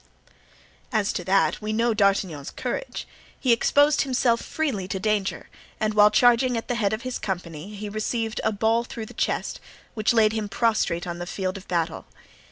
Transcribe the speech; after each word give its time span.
As 0.91 1.13
to 1.13 1.23
that, 1.25 1.61
we 1.61 1.71
know 1.71 1.93
D'Artagnan's 1.93 2.49
courage; 2.49 3.07
he 3.39 3.53
exposed 3.53 4.01
himself 4.01 4.41
freely 4.41 4.87
to 4.87 4.99
danger 4.99 5.47
and 5.79 5.93
while 5.93 6.09
charging 6.09 6.57
at 6.57 6.67
the 6.67 6.73
head 6.73 6.91
of 6.91 7.03
his 7.03 7.19
company 7.19 7.75
he 7.75 7.87
received 7.87 8.41
a 8.43 8.51
ball 8.51 8.83
through 8.83 9.05
the 9.05 9.13
chest 9.13 9.59
which 9.93 10.11
laid 10.11 10.33
him 10.33 10.49
prostrate 10.49 11.05
on 11.05 11.19
the 11.19 11.27
field 11.27 11.55
of 11.55 11.67
battle. 11.67 12.07